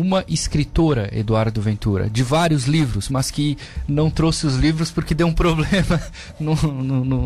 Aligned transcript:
uma 0.00 0.24
escritora, 0.28 1.10
Eduardo 1.12 1.60
Ventura, 1.60 2.08
de 2.08 2.22
vários 2.22 2.66
livros, 2.66 3.08
mas 3.08 3.32
que 3.32 3.58
não 3.88 4.08
trouxe 4.08 4.46
os 4.46 4.54
livros 4.54 4.92
porque 4.92 5.12
deu 5.12 5.26
um 5.26 5.32
problema 5.32 6.00
num, 6.38 6.54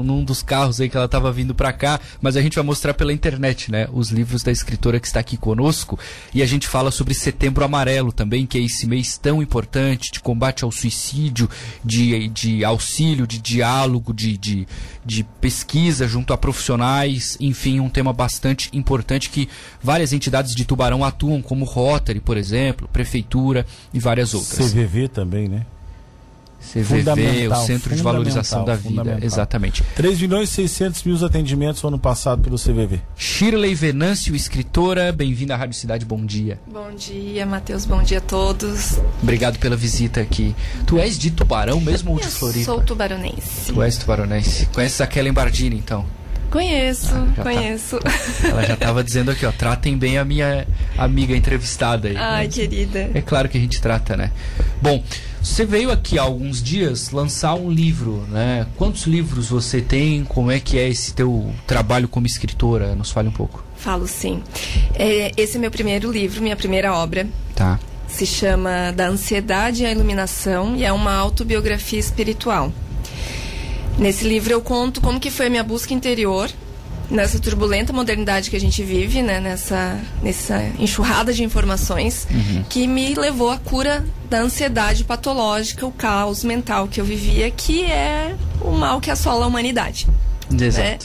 num, 0.02 0.24
dos 0.24 0.42
carros 0.42 0.80
aí 0.80 0.88
que 0.88 0.96
ela 0.96 1.04
estava 1.04 1.30
vindo 1.30 1.54
para 1.54 1.70
cá. 1.70 2.00
Mas 2.18 2.34
a 2.34 2.40
gente 2.40 2.54
vai 2.54 2.64
mostrar 2.64 2.94
pela 2.94 3.12
internet, 3.12 3.70
né? 3.70 3.86
Os 3.92 4.08
livros 4.08 4.42
da 4.42 4.50
escritora 4.50 4.98
que 4.98 5.06
está 5.06 5.20
aqui 5.20 5.36
conosco. 5.36 5.98
E 6.32 6.42
a 6.42 6.46
gente 6.46 6.66
fala 6.66 6.90
sobre 6.90 7.12
Setembro 7.12 7.62
Amarelo 7.62 8.10
também, 8.10 8.46
que 8.46 8.56
é 8.56 8.62
esse 8.62 8.86
mês 8.86 9.18
tão 9.18 9.42
importante 9.42 10.10
de 10.10 10.20
combate 10.20 10.64
ao 10.64 10.72
suicídio, 10.72 11.50
de, 11.84 12.26
de 12.28 12.64
auxílio, 12.64 13.26
de 13.26 13.38
diálogo, 13.38 14.14
de, 14.14 14.38
de, 14.38 14.66
de 15.04 15.24
pesquisa 15.42 16.08
junto 16.08 16.32
a 16.32 16.38
profissionais. 16.38 17.36
Enfim, 17.38 17.80
um 17.80 17.90
tema 17.90 18.14
bastante 18.14 18.70
importante 18.72 19.28
que 19.28 19.46
várias 19.82 20.14
entidades 20.14 20.54
de 20.54 20.64
Tubarão 20.64 21.04
atuam, 21.04 21.42
como 21.42 21.66
Rotary, 21.66 22.18
por 22.18 22.38
exemplo 22.38 22.61
exemplo, 22.62 22.88
prefeitura 22.88 23.66
e 23.92 23.98
várias 23.98 24.34
outras. 24.34 24.70
CVV 24.70 25.08
também, 25.08 25.48
né? 25.48 25.66
CVV, 26.62 27.48
o 27.48 27.54
Centro 27.56 27.94
de 27.94 28.00
Valorização 28.00 28.64
da 28.64 28.76
Vida, 28.76 29.18
exatamente. 29.20 29.82
3 29.96 30.20
milhões 30.20 30.48
e 30.48 30.52
600 30.68 31.02
mil 31.02 31.26
atendimentos 31.26 31.82
no 31.82 31.88
ano 31.88 31.98
passado 31.98 32.40
pelo 32.40 32.56
CVV. 32.56 33.00
Shirley 33.16 33.74
Venâncio, 33.74 34.34
escritora, 34.34 35.10
bem-vinda 35.10 35.54
à 35.54 35.56
Rádio 35.56 35.74
Cidade, 35.74 36.04
bom 36.04 36.24
dia. 36.24 36.60
Bom 36.66 36.94
dia, 36.94 37.44
Matheus, 37.44 37.84
bom 37.84 38.00
dia 38.00 38.18
a 38.18 38.20
todos. 38.20 39.00
Obrigado 39.20 39.58
pela 39.58 39.74
visita 39.74 40.20
aqui. 40.20 40.54
Tu 40.86 40.98
és 40.98 41.18
de 41.18 41.32
Tubarão 41.32 41.80
mesmo 41.80 42.12
ou 42.12 42.20
de 42.20 42.28
Floripa? 42.28 42.64
sou 42.64 42.80
tubaronense. 42.80 43.72
Tu 43.72 43.82
és 43.82 43.98
tubaronense. 43.98 44.66
Conheces 44.66 45.00
a 45.00 45.06
Kellen 45.08 45.32
Bardini, 45.32 45.76
então? 45.76 46.06
Conheço, 46.52 47.14
ah, 47.14 47.32
tá. 47.34 47.42
conheço. 47.42 47.98
Tá. 47.98 48.10
Ela 48.46 48.62
já 48.66 48.74
estava 48.74 49.02
dizendo 49.02 49.30
aqui, 49.30 49.46
ó, 49.46 49.50
tratem 49.50 49.96
bem 49.96 50.18
a 50.18 50.24
minha 50.24 50.66
amiga 50.98 51.34
entrevistada 51.34 52.08
aí. 52.08 52.16
Ai, 52.16 52.46
querida. 52.46 53.10
É 53.14 53.22
claro 53.22 53.48
que 53.48 53.56
a 53.56 53.60
gente 53.60 53.80
trata, 53.80 54.18
né? 54.18 54.30
Bom, 54.80 55.02
você 55.42 55.64
veio 55.64 55.90
aqui 55.90 56.18
há 56.18 56.22
alguns 56.22 56.62
dias 56.62 57.10
lançar 57.10 57.54
um 57.54 57.70
livro, 57.70 58.26
né? 58.28 58.66
Quantos 58.76 59.06
livros 59.06 59.48
você 59.48 59.80
tem? 59.80 60.24
Como 60.24 60.50
é 60.50 60.60
que 60.60 60.78
é 60.78 60.86
esse 60.86 61.14
teu 61.14 61.50
trabalho 61.66 62.06
como 62.06 62.26
escritora? 62.26 62.94
Nos 62.94 63.10
fale 63.10 63.28
um 63.28 63.32
pouco. 63.32 63.64
Falo 63.74 64.06
sim. 64.06 64.42
É, 64.94 65.32
esse 65.38 65.56
é 65.56 65.60
meu 65.60 65.70
primeiro 65.70 66.12
livro, 66.12 66.42
minha 66.42 66.54
primeira 66.54 66.92
obra. 66.94 67.26
Tá. 67.56 67.80
Se 68.06 68.26
chama 68.26 68.92
Da 68.94 69.08
Ansiedade 69.08 69.86
à 69.86 69.90
Iluminação 69.90 70.76
e 70.76 70.84
é 70.84 70.92
uma 70.92 71.14
autobiografia 71.14 71.98
espiritual. 71.98 72.70
Nesse 73.98 74.24
livro 74.24 74.52
eu 74.52 74.60
conto 74.60 75.00
como 75.00 75.20
que 75.20 75.30
foi 75.30 75.46
a 75.46 75.50
minha 75.50 75.62
busca 75.62 75.92
interior 75.94 76.50
nessa 77.12 77.38
turbulenta 77.38 77.92
modernidade 77.92 78.48
que 78.48 78.56
a 78.56 78.60
gente 78.60 78.82
vive, 78.82 79.22
né, 79.22 79.38
nessa, 79.38 80.00
nessa 80.22 80.62
enxurrada 80.78 81.32
de 81.32 81.44
informações, 81.44 82.26
uhum. 82.30 82.64
que 82.68 82.86
me 82.86 83.14
levou 83.14 83.50
à 83.50 83.58
cura 83.58 84.04
da 84.30 84.40
ansiedade 84.40 85.04
patológica, 85.04 85.86
o 85.86 85.92
caos 85.92 86.42
mental 86.42 86.88
que 86.88 87.00
eu 87.00 87.04
vivia, 87.04 87.50
que 87.50 87.84
é 87.84 88.34
o 88.62 88.70
mal 88.72 89.00
que 89.00 89.10
assola 89.10 89.44
a 89.44 89.48
humanidade. 89.48 90.08
Exato. 90.50 90.82
Né? 90.82 90.98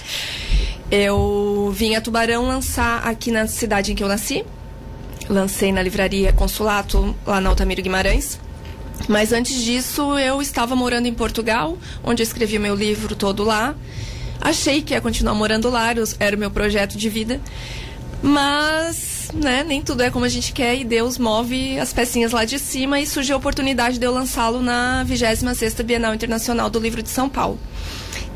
Eu 0.90 1.74
vim 1.76 1.96
a 1.96 2.02
Tubarão 2.02 2.48
lançar 2.48 3.06
aqui 3.06 3.30
na 3.30 3.46
cidade 3.46 3.92
em 3.92 3.96
que 3.96 4.04
eu 4.04 4.08
nasci. 4.08 4.46
Lancei 5.30 5.74
na 5.74 5.82
livraria 5.82 6.32
Consulato, 6.32 7.14
lá 7.26 7.42
na 7.42 7.50
Altamiro 7.50 7.82
Guimarães. 7.82 8.40
Mas 9.08 9.32
antes 9.32 9.64
disso, 9.64 10.18
eu 10.18 10.42
estava 10.42 10.76
morando 10.76 11.08
em 11.08 11.14
Portugal, 11.14 11.78
onde 12.04 12.22
eu 12.22 12.26
escrevi 12.26 12.60
meu 12.60 12.76
livro 12.76 13.16
todo 13.16 13.44
lá. 13.44 13.76
Achei 14.42 14.82
que 14.82 14.94
ia 14.94 15.02
continuar 15.02 15.34
morando 15.34 15.70
lá, 15.70 15.88
era 16.20 16.36
o 16.36 16.40
meu 16.40 16.52
projeto 16.52 16.98
de 16.98 17.10
vida. 17.10 17.40
Mas, 18.22 19.30
né, 19.34 19.64
nem 19.64 19.82
tudo 19.82 20.02
é 20.02 20.10
como 20.10 20.26
a 20.26 20.30
gente 20.30 20.52
quer 20.52 20.76
e 20.76 20.84
Deus 20.84 21.18
move 21.18 21.80
as 21.80 21.94
pecinhas 21.94 22.32
lá 22.32 22.46
de 22.46 22.58
cima 22.58 23.00
e 23.00 23.06
surgiu 23.06 23.36
a 23.36 23.38
oportunidade 23.38 24.00
de 24.00 24.06
eu 24.06 24.12
lançá-lo 24.12 24.62
na 24.62 25.06
26ª 25.08 25.84
Bienal 25.84 26.14
Internacional 26.14 26.70
do 26.70 26.80
Livro 26.80 27.04
de 27.04 27.10
São 27.10 27.30
Paulo. 27.30 27.60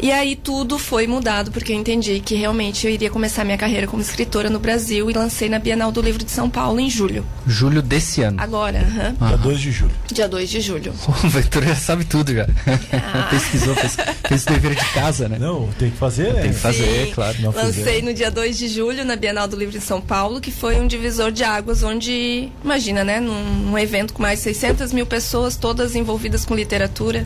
E 0.01 0.11
aí 0.11 0.35
tudo 0.35 0.79
foi 0.79 1.05
mudado, 1.05 1.51
porque 1.51 1.71
eu 1.71 1.75
entendi 1.75 2.19
que 2.19 2.33
realmente 2.33 2.87
eu 2.87 2.91
iria 2.91 3.07
começar 3.07 3.43
minha 3.43 3.57
carreira 3.57 3.85
como 3.85 4.01
escritora 4.01 4.49
no 4.49 4.57
Brasil 4.57 5.11
e 5.11 5.13
lancei 5.13 5.47
na 5.47 5.59
Bienal 5.59 5.91
do 5.91 6.01
Livro 6.01 6.23
de 6.25 6.31
São 6.31 6.49
Paulo 6.49 6.79
em 6.79 6.89
julho. 6.89 7.23
Julho 7.45 7.83
desse 7.83 8.23
ano? 8.23 8.41
Agora, 8.41 8.79
aham. 8.79 9.15
Dia 9.27 9.37
2 9.37 9.59
de 9.59 9.71
julho. 9.71 9.91
Dia 10.11 10.27
2 10.27 10.49
de 10.49 10.59
julho. 10.59 10.93
O 11.07 11.29
Ventura 11.29 11.67
já 11.67 11.75
sabe 11.75 12.03
tudo 12.03 12.33
já. 12.33 12.47
Ah. 12.93 13.27
Pesquisou, 13.29 13.75
fez, 13.75 13.95
fez 14.27 14.45
dever 14.45 14.73
de 14.73 14.85
casa, 14.91 15.29
né? 15.29 15.37
Não, 15.39 15.67
tem 15.77 15.91
que 15.91 15.97
fazer, 15.97 16.33
né? 16.33 16.41
Tem 16.41 16.51
que 16.53 16.59
fazer, 16.59 17.05
Sim. 17.05 17.11
claro. 17.13 17.37
Não 17.39 17.51
Lancei 17.51 17.83
fizer. 17.83 18.01
no 18.01 18.11
dia 18.13 18.31
2 18.31 18.57
de 18.57 18.67
julho 18.69 19.05
na 19.05 19.15
Bienal 19.15 19.47
do 19.47 19.55
Livro 19.55 19.77
de 19.77 19.85
São 19.85 20.01
Paulo, 20.01 20.41
que 20.41 20.51
foi 20.51 20.79
um 20.79 20.87
divisor 20.87 21.31
de 21.31 21.43
águas 21.43 21.83
onde, 21.83 22.49
imagina, 22.63 23.03
né? 23.03 23.19
Num, 23.19 23.43
num 23.43 23.77
evento 23.77 24.13
com 24.13 24.23
mais 24.23 24.39
de 24.39 24.45
600 24.45 24.91
mil 24.93 25.05
pessoas, 25.05 25.55
todas 25.55 25.95
envolvidas 25.95 26.43
com 26.43 26.55
literatura. 26.55 27.23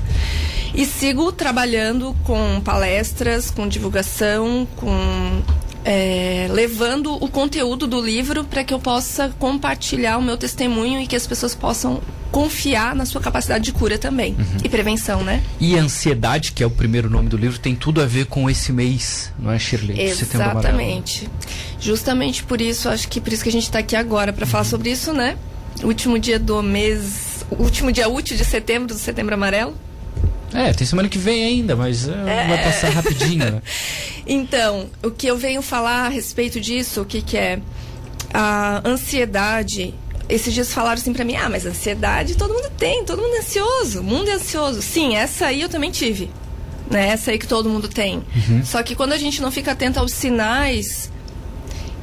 E 0.74 0.86
sigo 0.86 1.32
trabalhando 1.32 2.14
com 2.26 2.60
palestras, 2.66 3.50
com 3.50 3.68
divulgação, 3.68 4.68
com 4.76 5.44
é, 5.86 6.48
levando 6.52 7.14
o 7.24 7.30
conteúdo 7.30 7.86
do 7.86 8.02
livro 8.02 8.44
para 8.44 8.64
que 8.64 8.74
eu 8.74 8.80
possa 8.80 9.30
compartilhar 9.38 10.18
o 10.18 10.22
meu 10.22 10.36
testemunho 10.36 11.00
e 11.00 11.06
que 11.06 11.16
as 11.16 11.28
pessoas 11.28 11.54
possam 11.54 12.02
confiar 12.32 12.96
na 12.96 13.06
sua 13.06 13.22
capacidade 13.22 13.64
de 13.64 13.72
cura 13.72 13.98
também 13.98 14.34
uhum. 14.34 14.58
e 14.64 14.68
prevenção, 14.68 15.24
né? 15.24 15.44
E 15.60 15.78
ansiedade, 15.78 16.52
que 16.52 16.64
é 16.64 16.66
o 16.66 16.72
primeiro 16.72 17.08
nome 17.08 17.30
do 17.30 17.38
livro, 17.38 17.60
tem 17.60 17.76
tudo 17.76 18.02
a 18.02 18.06
ver 18.06 18.26
com 18.26 18.50
esse 18.50 18.74
mês, 18.74 19.32
não 19.40 19.52
é, 19.52 19.60
Shirley? 19.60 20.02
Exatamente. 20.02 21.30
Justamente 21.80 22.44
por 22.44 22.60
isso, 22.60 22.90
acho 22.90 23.08
que 23.08 23.22
por 23.22 23.32
isso 23.32 23.44
que 23.44 23.50
a 23.50 23.52
gente 23.52 23.64
está 23.64 23.80
aqui 23.80 23.96
agora 23.96 24.34
para 24.34 24.44
uhum. 24.44 24.52
falar 24.52 24.64
sobre 24.64 24.90
isso, 24.90 25.14
né? 25.14 25.38
Último 25.84 26.18
dia 26.18 26.40
do 26.40 26.64
mês, 26.64 27.46
último 27.52 27.92
dia 27.92 28.10
útil 28.10 28.36
de 28.36 28.44
setembro, 28.44 28.88
do 28.88 29.00
Setembro 29.00 29.36
Amarelo. 29.36 29.76
É, 30.54 30.74
tem 30.74 30.86
semana 30.86 31.10
que 31.10 31.18
vem 31.18 31.44
ainda, 31.44 31.76
mas 31.76 32.08
uh, 32.08 32.12
é... 32.12 32.48
vai 32.48 32.64
passar 32.64 32.90
rapidinho. 32.90 33.52
Né? 33.52 33.62
então, 34.26 34.90
o 35.04 35.12
que 35.12 35.28
eu 35.28 35.38
venho 35.38 35.62
falar 35.62 36.06
a 36.06 36.10
respeito 36.10 36.60
disso, 36.60 37.02
o 37.02 37.06
que, 37.06 37.22
que 37.22 37.38
é 37.38 37.60
a 38.34 38.82
ansiedade. 38.88 39.94
Esses 40.28 40.54
dias 40.54 40.74
falaram 40.74 40.96
assim 41.00 41.14
pra 41.14 41.24
mim, 41.24 41.36
ah, 41.36 41.50
mas 41.50 41.66
ansiedade 41.66 42.36
todo 42.36 42.54
mundo 42.54 42.72
tem, 42.78 43.06
todo 43.06 43.22
mundo 43.22 43.36
é 43.36 43.40
ansioso, 43.40 44.02
o 44.02 44.04
mundo 44.04 44.30
é 44.30 44.34
ansioso. 44.34 44.82
Sim, 44.82 45.16
essa 45.16 45.48
aí 45.48 45.62
eu 45.62 45.70
também 45.70 45.92
tive. 45.92 46.30
Né? 46.90 47.10
Essa 47.10 47.32
aí 47.32 47.38
que 47.38 47.48
todo 47.48 47.70
mundo 47.70 47.88
tem. 47.88 48.24
Uhum. 48.50 48.64
Só 48.66 48.82
que 48.82 48.96
quando 48.96 49.14
a 49.14 49.18
gente 49.18 49.42
não 49.42 49.52
fica 49.52 49.72
atento 49.72 50.00
aos 50.00 50.12
sinais 50.12 51.12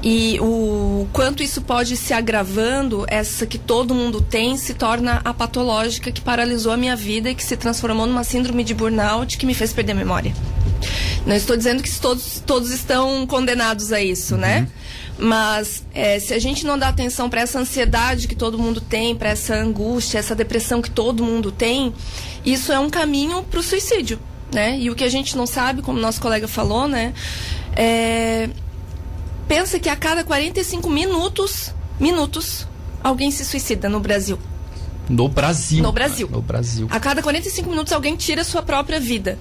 e 0.02 0.38
o 0.40 1.06
quanto 1.12 1.42
isso 1.42 1.62
pode 1.62 1.96
se 1.96 2.12
agravando, 2.12 3.04
essa 3.08 3.46
que 3.46 3.56
todo 3.56 3.94
mundo 3.94 4.20
tem, 4.20 4.56
se 4.56 4.74
torna 4.74 5.20
a 5.24 5.32
patológica 5.32 6.10
que 6.10 6.20
paralisou 6.20 6.72
a 6.72 6.76
minha 6.76 6.96
vida 6.96 7.30
e 7.30 7.34
que 7.34 7.44
se 7.44 7.56
transformou 7.56 8.04
numa 8.06 8.24
síndrome 8.24 8.64
de 8.64 8.74
burnout 8.74 9.38
que 9.38 9.46
me 9.46 9.54
fez 9.54 9.72
perder 9.72 9.92
a 9.92 9.94
memória. 9.94 10.34
Não 11.24 11.36
estou 11.36 11.56
dizendo 11.56 11.82
que 11.84 12.00
todos, 12.00 12.42
todos 12.44 12.72
estão 12.72 13.24
condenados 13.28 13.92
a 13.92 14.02
isso, 14.02 14.36
né? 14.36 14.60
uhum. 14.60 14.82
Mas 15.28 15.84
é, 15.94 16.19
se 16.19 16.34
a 16.34 16.38
gente 16.38 16.66
não 16.66 16.76
dá 16.76 16.88
atenção 16.88 17.30
para 17.30 17.42
essa 17.42 17.60
ansiedade 17.60 18.26
que 18.26 18.34
todo 18.34 18.58
mundo 18.58 18.80
tem, 18.80 19.14
para 19.14 19.28
essa 19.28 19.54
angústia, 19.54 20.19
essa 20.19 20.34
depressão 20.34 20.82
que 20.82 20.90
todo 20.90 21.22
mundo 21.22 21.52
tem, 21.52 21.94
isso 22.44 22.72
é 22.72 22.78
um 22.80 22.90
caminho 22.90 23.42
para 23.44 23.60
o 23.60 23.62
suicídio, 23.62 24.19
né? 24.52 24.76
E 24.80 24.90
o 24.90 24.96
que 24.96 25.04
a 25.04 25.08
gente 25.08 25.36
não 25.36 25.46
sabe, 25.46 25.80
como 25.80 26.00
nosso 26.00 26.20
colega 26.20 26.48
falou, 26.48 26.88
né? 26.88 27.12
É, 27.76 28.48
pensa 29.52 29.78
que 29.78 29.90
a 29.90 29.96
cada 29.96 30.24
45 30.24 30.88
minutos, 30.88 31.74
minutos, 32.00 32.66
alguém 33.04 33.30
se 33.30 33.44
suicida 33.44 33.86
no 33.86 34.00
Brasil. 34.00 34.38
No 35.10 35.28
Brasil. 35.28 35.82
No 35.82 35.92
Brasil. 35.92 36.26
No 36.26 36.40
Brasil. 36.40 36.86
A 36.88 36.98
cada 36.98 37.22
45 37.22 37.68
minutos 37.68 37.92
alguém 37.92 38.16
tira 38.16 38.40
a 38.40 38.44
sua 38.44 38.62
própria 38.62 38.98
vida. 38.98 39.38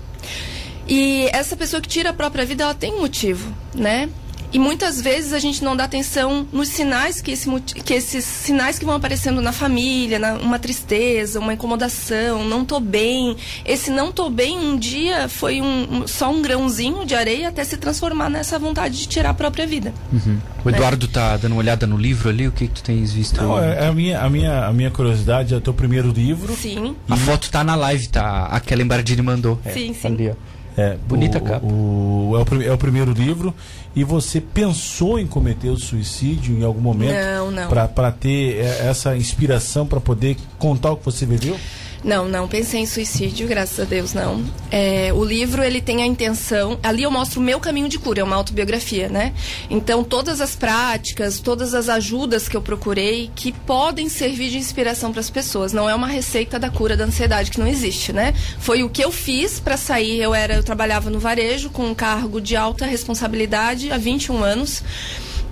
E 0.85 1.29
essa 1.31 1.55
pessoa 1.55 1.81
que 1.81 1.87
tira 1.87 2.09
a 2.09 2.13
própria 2.13 2.45
vida, 2.45 2.65
ela 2.65 2.73
tem 2.73 2.93
um 2.93 2.99
motivo, 2.99 3.55
né? 3.73 4.09
E 4.53 4.59
muitas 4.59 4.99
vezes 4.99 5.33
a 5.33 5.39
gente 5.39 5.63
não 5.63 5.75
dá 5.75 5.85
atenção 5.85 6.45
nos 6.51 6.67
sinais 6.67 7.21
que, 7.21 7.31
esse, 7.31 7.49
que 7.61 7.93
esses 7.93 8.25
sinais 8.25 8.77
que 8.77 8.85
vão 8.85 8.95
aparecendo 8.95 9.41
na 9.41 9.51
família, 9.51 10.19
na, 10.19 10.33
uma 10.33 10.59
tristeza, 10.59 11.39
uma 11.39 11.53
incomodação, 11.53 12.43
não 12.43 12.65
tô 12.65 12.79
bem. 12.79 13.37
Esse 13.65 13.89
não 13.89 14.11
tô 14.11 14.29
bem 14.29 14.59
um 14.59 14.77
dia 14.77 15.29
foi 15.29 15.61
um, 15.61 16.01
um, 16.01 16.07
só 16.07 16.29
um 16.31 16.41
grãozinho 16.41 17.05
de 17.05 17.15
areia 17.15 17.49
até 17.49 17.63
se 17.63 17.77
transformar 17.77 18.29
nessa 18.29 18.59
vontade 18.59 18.97
de 18.97 19.07
tirar 19.07 19.29
a 19.29 19.33
própria 19.33 19.65
vida. 19.65 19.93
Uhum. 20.11 20.37
O 20.65 20.69
Eduardo 20.69 21.07
né? 21.07 21.13
tá 21.13 21.37
dando 21.37 21.53
uma 21.53 21.59
olhada 21.59 21.87
no 21.87 21.97
livro 21.97 22.29
ali, 22.29 22.47
o 22.47 22.51
que, 22.51 22.67
que 22.67 22.73
tu 22.73 22.83
tens 22.83 23.13
visto? 23.13 23.41
Não, 23.41 23.57
é, 23.57 23.87
a, 23.87 23.91
minha, 23.93 24.21
a, 24.21 24.29
minha, 24.29 24.65
a 24.65 24.73
minha 24.73 24.91
curiosidade 24.91 25.53
é 25.53 25.57
o 25.57 25.61
teu 25.61 25.73
primeiro 25.73 26.11
livro. 26.11 26.53
Sim. 26.55 26.95
A 27.09 27.15
foto 27.15 27.49
tá 27.49 27.63
na 27.63 27.75
live, 27.75 28.07
tá? 28.07 28.47
Aquela 28.47 28.81
Embardini 28.81 29.21
mandou. 29.21 29.59
Sim, 29.73 29.91
é, 29.91 29.93
sim. 29.93 30.07
Ali, 30.07 30.33
é, 30.77 30.97
Bonita 31.07 31.37
o, 31.37 31.41
capa. 31.41 31.65
O, 31.65 32.33
é, 32.37 32.55
o, 32.55 32.61
é 32.63 32.71
o 32.73 32.77
primeiro 32.77 33.11
livro. 33.11 33.53
E 33.95 34.03
você 34.03 34.39
pensou 34.39 35.19
em 35.19 35.27
cometer 35.27 35.69
o 35.69 35.77
suicídio 35.77 36.57
em 36.57 36.63
algum 36.63 36.79
momento? 36.79 37.13
Não, 37.13 37.51
não. 37.51 37.69
Para 37.69 38.11
ter 38.11 38.57
é, 38.57 38.87
essa 38.87 39.15
inspiração 39.15 39.85
para 39.85 39.99
poder 39.99 40.37
contar 40.57 40.91
o 40.91 40.97
que 40.97 41.05
você 41.05 41.25
viveu? 41.25 41.57
Não, 42.03 42.27
não 42.27 42.47
pensei 42.47 42.81
em 42.81 42.85
suicídio, 42.87 43.47
graças 43.47 43.79
a 43.79 43.83
Deus, 43.83 44.11
não. 44.11 44.43
É, 44.71 45.11
o 45.13 45.23
livro, 45.23 45.63
ele 45.63 45.79
tem 45.79 46.01
a 46.01 46.05
intenção... 46.05 46.79
Ali 46.81 47.03
eu 47.03 47.11
mostro 47.11 47.39
o 47.39 47.43
meu 47.43 47.59
caminho 47.59 47.87
de 47.87 47.99
cura, 47.99 48.21
é 48.21 48.23
uma 48.23 48.35
autobiografia, 48.35 49.07
né? 49.07 49.33
Então, 49.69 50.03
todas 50.03 50.41
as 50.41 50.55
práticas, 50.55 51.39
todas 51.39 51.75
as 51.75 51.89
ajudas 51.89 52.49
que 52.49 52.57
eu 52.57 52.61
procurei, 52.61 53.29
que 53.35 53.51
podem 53.51 54.09
servir 54.09 54.49
de 54.49 54.57
inspiração 54.57 55.11
para 55.11 55.19
as 55.19 55.29
pessoas. 55.29 55.73
Não 55.73 55.87
é 55.87 55.93
uma 55.93 56.07
receita 56.07 56.57
da 56.57 56.71
cura 56.71 56.97
da 56.97 57.05
ansiedade, 57.05 57.51
que 57.51 57.59
não 57.59 57.67
existe, 57.67 58.11
né? 58.11 58.33
Foi 58.57 58.81
o 58.81 58.89
que 58.89 59.03
eu 59.03 59.11
fiz 59.11 59.59
para 59.59 59.77
sair. 59.77 60.19
Eu, 60.21 60.33
era, 60.33 60.55
eu 60.55 60.63
trabalhava 60.63 61.11
no 61.11 61.19
varejo, 61.19 61.69
com 61.69 61.85
um 61.85 61.93
cargo 61.93 62.41
de 62.41 62.55
alta 62.55 62.83
responsabilidade, 62.87 63.91
há 63.91 63.97
21 63.97 64.43
anos. 64.43 64.83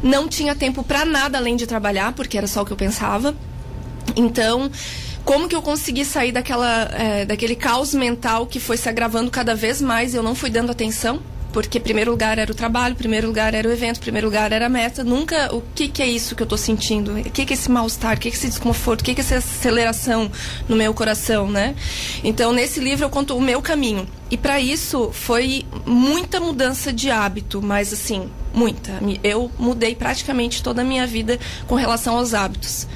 Não 0.01 0.27
tinha 0.27 0.55
tempo 0.55 0.81
para 0.81 1.05
nada 1.05 1.37
além 1.37 1.55
de 1.55 1.67
trabalhar, 1.67 2.13
porque 2.13 2.37
era 2.37 2.47
só 2.47 2.63
o 2.63 2.65
que 2.65 2.73
eu 2.73 2.77
pensava. 2.77 3.35
Então 4.15 4.71
como 5.29 5.47
que 5.47 5.55
eu 5.55 5.61
consegui 5.61 6.05
sair 6.05 6.31
daquela, 6.31 6.89
é, 6.91 7.23
daquele 7.23 7.55
caos 7.55 7.93
mental 7.93 8.47
que 8.47 8.59
foi 8.59 8.77
se 8.77 8.89
agravando 8.89 9.29
cada 9.29 9.53
vez 9.53 9.79
mais 9.79 10.15
eu 10.15 10.23
não 10.23 10.33
fui 10.33 10.49
dando 10.49 10.71
atenção? 10.71 11.21
Porque 11.53 11.79
primeiro 11.79 12.09
lugar 12.09 12.39
era 12.39 12.51
o 12.51 12.55
trabalho, 12.55 12.95
primeiro 12.95 13.27
lugar 13.27 13.53
era 13.53 13.69
o 13.69 13.71
evento, 13.71 13.99
primeiro 13.99 14.25
lugar 14.25 14.51
era 14.51 14.65
a 14.65 14.69
meta. 14.69 15.03
Nunca 15.03 15.53
o 15.53 15.61
que, 15.75 15.87
que 15.87 16.01
é 16.01 16.07
isso 16.07 16.35
que 16.35 16.41
eu 16.41 16.45
estou 16.45 16.57
sentindo? 16.57 17.11
O 17.11 17.23
que, 17.29 17.45
que 17.45 17.53
é 17.53 17.55
esse 17.55 17.69
mal-estar? 17.69 18.17
O 18.17 18.19
que, 18.19 18.31
que 18.31 18.35
é 18.35 18.39
esse 18.39 18.47
desconforto? 18.47 19.01
O 19.01 19.03
que, 19.03 19.13
que 19.13 19.21
é 19.21 19.23
essa 19.23 19.37
aceleração 19.37 20.31
no 20.67 20.75
meu 20.75 20.95
coração, 20.95 21.47
né? 21.47 21.75
Então, 22.23 22.51
nesse 22.51 22.79
livro 22.79 23.05
eu 23.05 23.09
conto 23.11 23.37
o 23.37 23.41
meu 23.41 23.61
caminho. 23.61 24.07
E 24.31 24.37
para 24.37 24.59
isso 24.59 25.11
foi 25.13 25.63
muita 25.85 26.39
mudança 26.39 26.91
de 26.91 27.11
hábito, 27.11 27.61
mas 27.61 27.93
assim, 27.93 28.27
muita. 28.51 28.93
Eu 29.23 29.51
mudei 29.59 29.93
praticamente 29.93 30.63
toda 30.63 30.81
a 30.81 30.85
minha 30.85 31.05
vida 31.05 31.39
com 31.67 31.75
relação 31.75 32.17
aos 32.17 32.33
hábitos. 32.33 32.87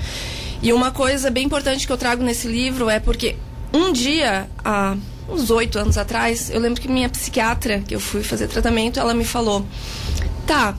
E 0.63 0.71
uma 0.71 0.91
coisa 0.91 1.29
bem 1.29 1.43
importante 1.43 1.85
que 1.85 1.91
eu 1.91 1.97
trago 1.97 2.23
nesse 2.23 2.47
livro 2.47 2.89
é 2.89 2.97
porque 2.97 3.35
um 3.73 3.91
dia, 3.91 4.47
há 4.63 4.95
uns 5.27 5.49
oito 5.49 5.77
anos 5.77 5.97
atrás, 5.97 6.49
eu 6.49 6.57
lembro 6.57 6.79
que 6.79 6.87
minha 6.87 7.09
psiquiatra, 7.09 7.79
que 7.81 7.93
eu 7.93 7.99
fui 7.99 8.23
fazer 8.23 8.47
tratamento, 8.47 8.97
ela 8.97 9.13
me 9.13 9.25
falou: 9.25 9.65
tá, 10.47 10.73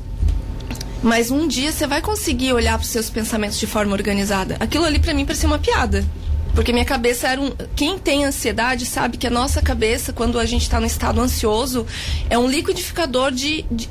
mas 1.03 1.31
um 1.31 1.47
dia 1.47 1.71
você 1.71 1.87
vai 1.87 2.01
conseguir 2.01 2.55
olhar 2.55 2.79
para 2.79 2.85
os 2.85 2.91
seus 2.91 3.11
pensamentos 3.11 3.59
de 3.59 3.67
forma 3.67 3.93
organizada. 3.93 4.57
Aquilo 4.59 4.87
ali 4.87 4.99
para 4.99 5.13
mim 5.13 5.27
parecia 5.27 5.47
uma 5.47 5.59
piada. 5.59 6.03
Porque 6.55 6.73
minha 6.73 6.85
cabeça 6.85 7.29
era 7.29 7.41
um. 7.41 7.53
Quem 7.75 7.99
tem 7.99 8.25
ansiedade 8.25 8.87
sabe 8.87 9.17
que 9.17 9.27
a 9.27 9.31
nossa 9.31 9.61
cabeça, 9.61 10.13
quando 10.13 10.39
a 10.39 10.45
gente 10.45 10.63
está 10.63 10.79
no 10.79 10.87
estado 10.87 11.21
ansioso, 11.21 11.87
é 12.31 12.39
um 12.39 12.49
liquidificador 12.49 13.33
de, 13.33 13.65
de, 13.71 13.89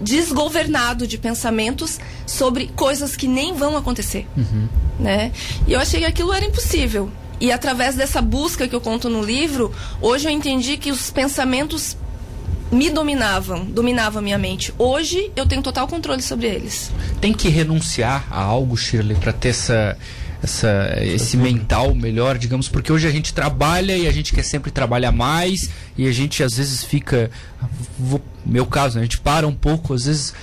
desgovernado 0.00 1.06
de 1.06 1.18
pensamentos 1.18 1.98
sobre 2.26 2.68
coisas 2.76 3.16
que 3.16 3.26
nem 3.26 3.52
vão 3.54 3.76
acontecer. 3.76 4.26
Uhum. 4.36 4.68
Né? 4.98 5.32
E 5.66 5.72
eu 5.72 5.80
achei 5.80 6.00
que 6.00 6.06
aquilo 6.06 6.32
era 6.32 6.44
impossível. 6.44 7.10
E 7.40 7.50
através 7.50 7.96
dessa 7.96 8.22
busca 8.22 8.68
que 8.68 8.74
eu 8.74 8.80
conto 8.80 9.10
no 9.10 9.22
livro, 9.22 9.72
hoje 10.00 10.28
eu 10.28 10.30
entendi 10.30 10.76
que 10.76 10.92
os 10.92 11.10
pensamentos 11.10 11.96
me 12.70 12.90
dominavam, 12.90 13.64
dominavam 13.64 14.22
minha 14.22 14.38
mente. 14.38 14.72
Hoje 14.78 15.30
eu 15.34 15.46
tenho 15.46 15.62
total 15.62 15.86
controle 15.86 16.22
sobre 16.22 16.46
eles. 16.46 16.90
Tem 17.20 17.32
que 17.32 17.48
renunciar 17.48 18.26
a 18.30 18.40
algo, 18.40 18.76
Shirley, 18.76 19.16
para 19.16 19.32
ter 19.32 19.50
essa 19.50 19.96
essa, 20.44 20.98
esse 21.00 21.36
mental 21.36 21.94
melhor, 21.94 22.36
digamos, 22.38 22.68
porque 22.68 22.92
hoje 22.92 23.08
a 23.08 23.10
gente 23.10 23.32
trabalha 23.32 23.96
e 23.96 24.06
a 24.06 24.12
gente 24.12 24.32
quer 24.32 24.44
sempre 24.44 24.70
trabalhar 24.70 25.10
mais 25.10 25.70
e 25.96 26.06
a 26.06 26.12
gente 26.12 26.42
às 26.42 26.56
vezes 26.56 26.84
fica, 26.84 27.30
vou, 27.98 28.22
meu 28.44 28.66
caso, 28.66 28.96
né, 28.96 29.00
a 29.00 29.04
gente 29.04 29.18
para 29.18 29.46
um 29.46 29.54
pouco, 29.54 29.94
às 29.94 30.04
vezes 30.04 30.34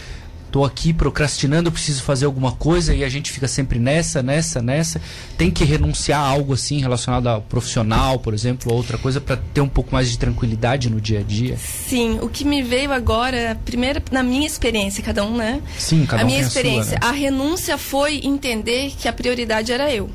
estou 0.51 0.65
aqui 0.65 0.91
procrastinando, 0.91 1.71
preciso 1.71 2.03
fazer 2.03 2.25
alguma 2.25 2.51
coisa 2.51 2.93
e 2.93 3.05
a 3.05 3.09
gente 3.09 3.31
fica 3.31 3.47
sempre 3.47 3.79
nessa, 3.79 4.21
nessa, 4.21 4.61
nessa. 4.61 5.01
Tem 5.37 5.49
que 5.49 5.63
renunciar 5.63 6.19
a 6.19 6.27
algo 6.27 6.53
assim 6.53 6.79
relacionado 6.79 7.27
ao 7.27 7.41
profissional, 7.41 8.19
por 8.19 8.33
exemplo, 8.33 8.69
ou 8.69 8.77
outra 8.77 8.97
coisa 8.97 9.21
para 9.21 9.37
ter 9.37 9.61
um 9.61 9.69
pouco 9.69 9.93
mais 9.93 10.11
de 10.11 10.19
tranquilidade 10.19 10.89
no 10.89 10.99
dia 10.99 11.21
a 11.21 11.23
dia? 11.23 11.57
Sim, 11.57 12.19
o 12.21 12.27
que 12.27 12.43
me 12.43 12.61
veio 12.61 12.91
agora, 12.91 13.57
primeiro 13.63 14.01
na 14.11 14.21
minha 14.21 14.45
experiência, 14.45 15.01
cada 15.01 15.23
um, 15.23 15.37
né? 15.37 15.61
Sim, 15.77 16.05
cada 16.05 16.21
a 16.21 16.25
um 16.25 16.27
minha 16.27 16.41
experiência, 16.41 16.97
a, 16.97 17.05
sua, 17.05 17.11
né? 17.11 17.17
a 17.17 17.21
renúncia 17.21 17.77
foi 17.77 18.21
entender 18.23 18.91
que 18.97 19.07
a 19.07 19.13
prioridade 19.13 19.71
era 19.71 19.89
eu. 19.93 20.09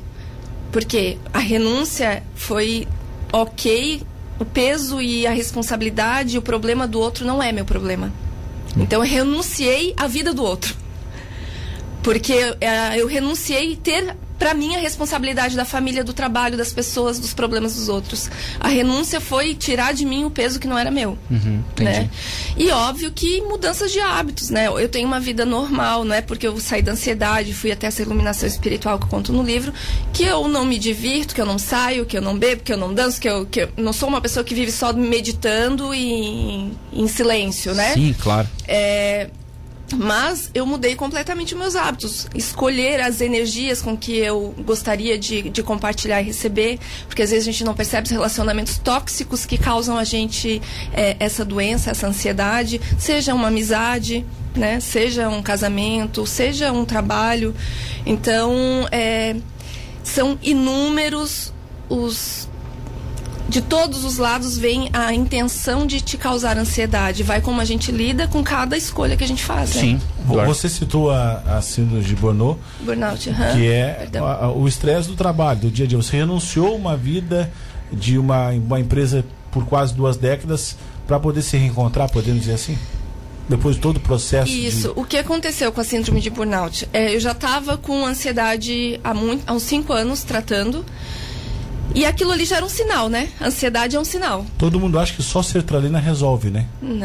Porque 0.71 1.17
a 1.33 1.39
renúncia 1.39 2.21
foi 2.35 2.87
ok, 3.33 4.03
o 4.37 4.45
peso 4.45 5.01
e 5.01 5.25
a 5.25 5.31
responsabilidade, 5.31 6.37
o 6.37 6.41
problema 6.43 6.87
do 6.87 6.99
outro 6.99 7.25
não 7.25 7.41
é 7.41 7.51
meu 7.51 7.65
problema. 7.65 8.11
Então 8.79 9.03
eu 9.03 9.09
renunciei 9.09 9.93
à 9.97 10.07
vida 10.07 10.33
do 10.33 10.43
outro. 10.43 10.75
Porque 12.03 12.33
uh, 12.33 12.95
eu 12.95 13.07
renunciei 13.07 13.75
ter 13.75 14.15
para 14.37 14.53
mim 14.53 14.75
a 14.75 14.79
responsabilidade 14.79 15.55
da 15.55 15.65
família, 15.65 16.03
do 16.03 16.13
trabalho, 16.13 16.57
das 16.57 16.71
pessoas, 16.71 17.19
dos 17.19 17.33
problemas 17.33 17.75
dos 17.75 17.89
outros. 17.89 18.29
A 18.59 18.67
renúncia 18.67 19.19
foi 19.19 19.55
tirar 19.55 19.93
de 19.93 20.05
mim 20.05 20.25
o 20.25 20.31
peso 20.31 20.59
que 20.59 20.67
não 20.67 20.77
era 20.77 20.91
meu. 20.91 21.17
Uhum, 21.29 21.63
né? 21.79 22.09
E 22.55 22.69
óbvio 22.69 23.11
que 23.11 23.41
mudanças 23.41 23.91
de 23.91 23.99
hábitos, 23.99 24.49
né? 24.49 24.67
Eu 24.67 24.89
tenho 24.89 25.07
uma 25.07 25.19
vida 25.19 25.45
normal, 25.45 26.03
não 26.03 26.15
é 26.15 26.21
porque 26.21 26.47
eu 26.47 26.59
saí 26.59 26.81
da 26.81 26.91
ansiedade, 26.91 27.53
fui 27.53 27.71
até 27.71 27.87
essa 27.87 28.01
iluminação 28.01 28.47
espiritual 28.47 28.97
que 28.99 29.05
eu 29.05 29.09
conto 29.09 29.33
no 29.33 29.43
livro, 29.43 29.73
que 30.13 30.23
eu 30.23 30.47
não 30.47 30.65
me 30.65 30.77
divirto, 30.77 31.33
que 31.33 31.41
eu 31.41 31.45
não 31.45 31.57
saio, 31.57 32.05
que 32.05 32.17
eu 32.17 32.21
não 32.21 32.37
bebo, 32.37 32.63
que 32.63 32.73
eu 32.73 32.77
não 32.77 32.93
danço, 32.93 33.19
que 33.19 33.29
eu, 33.29 33.45
que 33.45 33.61
eu 33.61 33.69
não 33.77 33.93
sou 33.93 34.07
uma 34.07 34.21
pessoa 34.21 34.43
que 34.43 34.53
vive 34.53 34.71
só 34.71 34.93
meditando 34.93 35.93
e 35.93 36.71
em 36.93 37.07
silêncio, 37.07 37.73
né? 37.73 37.93
Sim, 37.93 38.15
claro. 38.19 38.47
É, 38.67 39.29
mas 39.95 40.49
eu 40.53 40.65
mudei 40.65 40.95
completamente 40.95 41.55
meus 41.55 41.75
hábitos. 41.75 42.27
Escolher 42.35 42.99
as 43.01 43.21
energias 43.21 43.81
com 43.81 43.95
que 43.95 44.17
eu 44.17 44.53
gostaria 44.65 45.17
de, 45.17 45.49
de, 45.49 45.63
compartilhar 45.63 46.21
e 46.21 46.25
receber, 46.25 46.79
porque 47.07 47.21
às 47.21 47.29
vezes 47.29 47.47
a 47.47 47.51
gente 47.51 47.63
não 47.63 47.73
percebe 47.73 48.05
os 48.05 48.11
relacionamentos 48.11 48.77
tóxicos 48.77 49.45
que 49.45 49.57
causam 49.57 49.97
a 49.97 50.03
gente 50.03 50.61
é, 50.93 51.15
essa 51.19 51.45
doença, 51.45 51.91
essa 51.91 52.07
ansiedade, 52.07 52.81
seja 52.97 53.33
uma 53.33 53.47
amizade, 53.47 54.25
né? 54.55 54.79
seja 54.79 55.29
um 55.29 55.41
casamento, 55.41 56.25
seja 56.25 56.71
um 56.71 56.83
trabalho. 56.83 57.55
Então, 58.05 58.87
é, 58.91 59.35
são 60.03 60.37
inúmeros 60.41 61.53
os 61.89 62.46
de 63.49 63.61
todos 63.61 64.03
os 64.03 64.17
lados 64.17 64.57
vem 64.57 64.89
a 64.91 65.13
intenção 65.13 65.85
de 65.85 66.01
te 66.01 66.17
causar 66.17 66.57
ansiedade. 66.57 67.23
Vai 67.23 67.41
como 67.41 67.61
a 67.61 67.65
gente 67.65 67.91
lida 67.91 68.27
com 68.27 68.43
cada 68.43 68.75
escolha 68.75 69.15
que 69.15 69.23
a 69.23 69.27
gente 69.27 69.43
faz. 69.43 69.75
Né? 69.75 69.81
Sim. 69.81 70.01
Né? 70.27 70.45
Você 70.45 70.67
citou 70.67 71.09
a, 71.09 71.41
a 71.57 71.61
síndrome 71.61 72.03
de 72.03 72.15
Burnout, 72.15 72.59
Burnout 72.81 73.29
que 73.53 73.67
é 73.67 74.09
a, 74.15 74.49
o 74.49 74.67
estresse 74.67 75.07
do 75.07 75.15
trabalho, 75.15 75.61
do 75.61 75.71
dia 75.71 75.85
a 75.85 75.87
dia. 75.87 75.97
Você 75.97 76.17
renunciou 76.17 76.75
uma 76.75 76.97
vida 76.97 77.51
de 77.91 78.17
uma, 78.17 78.49
uma 78.49 78.79
empresa 78.79 79.23
por 79.51 79.65
quase 79.65 79.93
duas 79.93 80.17
décadas 80.17 80.75
para 81.07 81.19
poder 81.19 81.41
se 81.41 81.55
reencontrar, 81.57 82.11
podemos 82.11 82.41
dizer 82.41 82.53
assim? 82.53 82.77
Depois 83.47 83.77
de 83.77 83.81
todo 83.81 83.95
o 83.95 83.99
processo. 84.01 84.51
Isso. 84.51 84.89
De... 84.89 84.99
O 84.99 85.05
que 85.05 85.17
aconteceu 85.17 85.71
com 85.71 85.79
a 85.79 85.83
síndrome 85.83 86.19
de 86.19 86.29
burnout? 86.29 86.87
É, 86.91 87.15
eu 87.15 87.19
já 87.19 87.31
estava 87.31 87.77
com 87.77 88.05
ansiedade 88.05 88.99
há, 89.01 89.13
muito, 89.13 89.43
há 89.47 89.53
uns 89.53 89.63
cinco 89.63 89.93
anos 89.93 90.23
tratando. 90.23 90.85
E 91.97 92.05
aquilo 92.05 92.31
ali 92.31 92.45
já 92.45 92.57
era 92.57 92.65
um 92.65 92.69
sinal, 92.69 93.09
né? 93.09 93.27
ansiedade 93.41 93.95
é 93.95 93.99
um 93.99 94.05
sinal. 94.05 94.45
Todo 94.55 94.79
mundo 94.79 94.99
acha 94.99 95.15
que 95.15 95.23
só 95.23 95.41
sertralina 95.41 95.97
resolve, 95.97 96.51
né? 96.51 96.67
Não. 96.79 97.01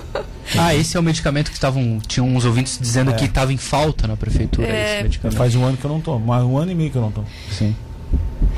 ah, 0.58 0.74
esse 0.74 0.96
é 0.96 1.00
o 1.00 1.02
medicamento 1.02 1.50
que 1.50 1.58
estavam. 1.58 2.00
Tinham 2.06 2.26
uns 2.26 2.46
ouvintes 2.46 2.78
dizendo 2.80 3.10
é. 3.10 3.14
que 3.14 3.26
estava 3.26 3.52
em 3.52 3.58
falta 3.58 4.08
na 4.08 4.16
prefeitura. 4.16 4.66
É... 4.66 5.06
Faz 5.32 5.54
um 5.54 5.62
ano 5.62 5.76
que 5.76 5.84
eu 5.84 5.90
não 5.90 6.00
tomo, 6.00 6.24
mais 6.24 6.42
um 6.42 6.56
ano 6.56 6.72
e 6.72 6.74
meio 6.74 6.90
que 6.90 6.96
eu 6.96 7.02
não 7.02 7.12
tomo. 7.12 7.26
Sim. 7.52 7.76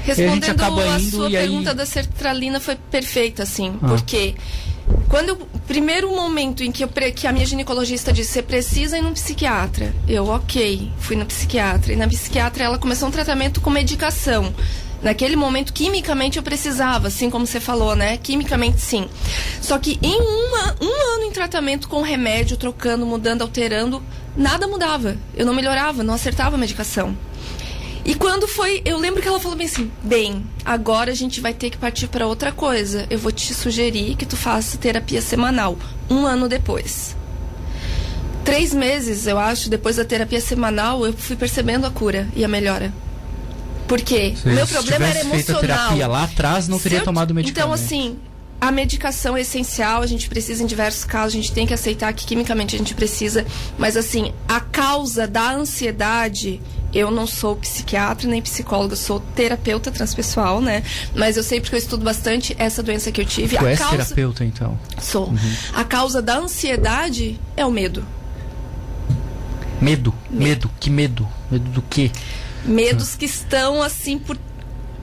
Respondendo 0.05 0.63
a, 0.63 0.95
a 0.95 1.01
sua 1.01 1.29
pergunta 1.29 1.71
aí... 1.71 1.77
da 1.77 1.85
sertralina 1.85 2.61
foi 2.61 2.77
perfeita, 2.77 3.43
assim, 3.43 3.77
ah. 3.83 3.89
porque 3.89 4.37
quando 5.09 5.33
o 5.33 5.59
primeiro 5.67 6.15
momento 6.15 6.63
em 6.63 6.71
que, 6.71 6.85
eu, 6.85 6.89
que 6.89 7.27
a 7.27 7.33
minha 7.33 7.45
ginecologista 7.45 8.13
disse 8.13 8.35
você 8.35 8.43
precisa 8.43 8.99
ir 8.99 9.03
no 9.03 9.11
psiquiatra, 9.11 9.93
eu 10.07 10.29
ok, 10.29 10.93
fui 10.99 11.17
no 11.17 11.27
psiquiatra 11.27 11.93
e 11.93 11.97
na 11.97 12.07
psiquiatra 12.07 12.63
ela 12.63 12.79
começou 12.79 13.09
um 13.09 13.11
tratamento 13.11 13.61
com 13.61 13.69
medicação 13.69 14.55
Naquele 15.03 15.35
momento, 15.35 15.73
quimicamente, 15.73 16.37
eu 16.37 16.43
precisava, 16.43 17.09
assim 17.09 17.31
como 17.31 17.47
você 17.47 17.59
falou, 17.59 17.97
né? 17.97 18.19
Quimicamente, 18.19 18.81
sim. 18.81 19.09
Só 19.61 19.79
que 19.79 19.99
em 20.03 20.21
uma, 20.21 20.77
um 20.81 21.15
ano 21.15 21.25
em 21.25 21.31
tratamento 21.31 21.89
com 21.89 22.03
remédio, 22.03 22.57
trocando, 22.57 23.07
mudando, 23.07 23.43
alterando, 23.43 24.03
nada 24.37 24.67
mudava. 24.67 25.17
Eu 25.35 25.47
não 25.47 25.55
melhorava, 25.55 26.03
não 26.03 26.15
acertava 26.15 26.57
a 26.57 26.59
medicação. 26.59 27.17
E 28.05 28.15
quando 28.15 28.49
foi, 28.49 28.83
eu 28.85 28.99
lembro 28.99 29.23
que 29.23 29.29
ela 29.29 29.41
falou 29.41 29.57
bem 29.57 29.67
assim: 29.67 29.91
bem, 30.03 30.45
agora 30.65 31.13
a 31.13 31.15
gente 31.15 31.41
vai 31.41 31.55
ter 31.55 31.71
que 31.71 31.79
partir 31.79 32.09
para 32.09 32.27
outra 32.27 32.53
coisa. 32.53 33.07
Eu 33.11 33.19
vou 33.19 33.33
te 33.33 33.55
sugerir 33.55 34.17
que 34.17 34.27
tu 34.27 34.37
faça 34.37 34.79
terapia 34.79 35.23
semanal. 35.23 35.79
Um 36.11 36.27
ano 36.27 36.49
depois. 36.49 37.17
Três 38.45 38.75
meses, 38.75 39.27
eu 39.27 39.39
acho, 39.39 39.71
depois 39.71 39.97
da 39.97 40.05
terapia 40.05 40.41
semanal, 40.41 41.07
eu 41.07 41.13
fui 41.13 41.37
percebendo 41.37 41.87
a 41.87 41.91
cura 41.91 42.27
e 42.35 42.45
a 42.45 42.49
melhora. 42.49 42.93
Porque 43.91 44.35
o 44.45 44.49
meu 44.51 44.69
problema 44.69 45.05
era 45.05 45.19
emocional. 45.19 45.45
Feito 45.45 45.57
a 45.57 45.61
terapia 45.61 46.07
lá 46.07 46.23
atrás, 46.23 46.69
não 46.69 46.79
teria 46.79 46.99
eu, 46.99 47.05
tomado 47.05 47.35
medicamento. 47.35 47.59
Então, 47.59 47.73
assim, 47.73 48.17
a 48.61 48.71
medicação 48.71 49.37
é 49.37 49.41
essencial, 49.41 50.01
a 50.01 50.07
gente 50.07 50.29
precisa 50.29 50.63
em 50.63 50.67
diversos 50.67 51.03
casos, 51.03 51.33
a 51.35 51.37
gente 51.43 51.51
tem 51.51 51.67
que 51.67 51.75
aceitar 51.75 52.13
que 52.13 52.25
quimicamente 52.25 52.77
a 52.77 52.79
gente 52.79 52.95
precisa, 52.95 53.45
mas 53.77 53.97
assim, 53.97 54.33
a 54.47 54.61
causa 54.61 55.27
da 55.27 55.51
ansiedade, 55.51 56.61
eu 56.95 57.11
não 57.11 57.27
sou 57.27 57.57
psiquiatra 57.57 58.29
nem 58.29 58.41
psicóloga, 58.41 58.95
sou 58.95 59.19
terapeuta 59.35 59.91
transpessoal, 59.91 60.61
né? 60.61 60.85
Mas 61.17 61.37
eu 61.37 61.43
sei 61.43 61.61
porque 61.61 61.75
eu 61.75 61.81
estudo 61.81 62.05
bastante 62.05 62.55
essa 62.61 62.85
doença 62.85 63.11
que 63.11 63.21
eu 63.21 63.27
tive. 63.27 63.57
Tu 63.57 63.67
a 63.67 63.71
és 63.71 63.79
causa... 63.81 63.97
terapeuta, 63.97 64.45
então? 64.45 64.79
Sou. 65.03 65.35
A 65.75 65.83
causa 65.83 66.23
da 66.23 66.39
ansiedade 66.39 67.41
é 67.57 67.67
o 67.67 67.73
medo. 67.73 68.07
Medo? 69.81 70.15
Medo? 70.31 70.71
Que 70.79 70.91
medo? 70.91 71.27
Medo 71.51 71.69
do 71.71 71.83
quê? 71.83 72.13
Medos 72.65 73.15
que 73.15 73.25
estão 73.25 73.83
assim 73.83 74.19
por 74.19 74.37